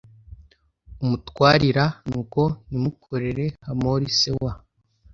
umutwarira 1.03 1.85
nuko 2.09 2.41
nimukorere 2.69 3.45
hamori 3.65 4.05
se 4.19 4.29
wa 4.41 4.53